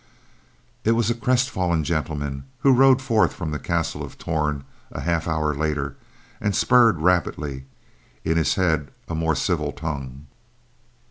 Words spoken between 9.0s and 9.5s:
a more